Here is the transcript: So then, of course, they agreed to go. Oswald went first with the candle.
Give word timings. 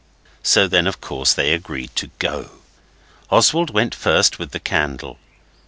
So 0.41 0.67
then, 0.67 0.87
of 0.87 0.99
course, 0.99 1.31
they 1.31 1.53
agreed 1.53 1.95
to 1.97 2.09
go. 2.17 2.49
Oswald 3.29 3.69
went 3.69 3.93
first 3.93 4.39
with 4.39 4.49
the 4.49 4.59
candle. 4.59 5.19